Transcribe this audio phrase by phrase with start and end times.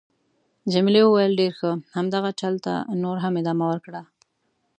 [0.71, 1.71] جميلې وويل:: ډېر ښه.
[1.95, 4.01] همدغه چل ته نور هم ادامه ورکړه.